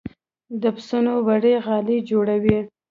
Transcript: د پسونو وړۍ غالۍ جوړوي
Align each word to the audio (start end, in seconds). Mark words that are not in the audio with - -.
د 0.61 0.63
پسونو 0.75 1.11
وړۍ 1.27 1.55
غالۍ 1.65 1.97
جوړوي 2.09 2.59